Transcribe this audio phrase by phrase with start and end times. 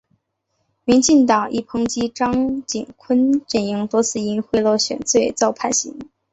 [0.83, 5.99] 民进党亦抨击张锦昆阵营多次因贿选罪遭判刑。